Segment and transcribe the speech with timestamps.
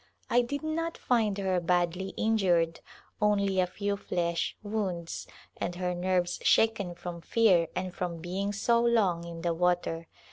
[0.31, 2.79] I did not find her badly injured—
[3.21, 5.27] only a (tw flesh wounds,
[5.57, 10.07] and her nerves shaken from fear and from being so long in the water.